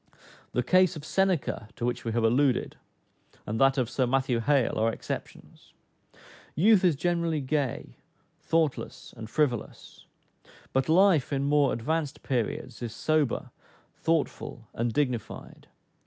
[0.53, 2.75] The case of Seneca (to which we have alluded,)
[3.45, 5.73] and that of Sir Matthew Hale, are exceptions.
[6.55, 7.97] Youth is generally gay,
[8.39, 10.07] thoughtless, and frivolous;
[10.73, 13.51] but life, in more advanced periods, is sober,
[13.95, 15.67] thoughtful, and dignified.